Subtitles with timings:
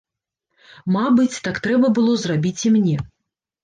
[0.95, 2.97] Мабыць, так трэба было зрабіць і мне.